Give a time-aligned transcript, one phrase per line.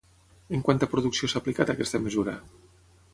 [0.57, 2.35] En quanta producció s'ha aplicat aquesta mesura?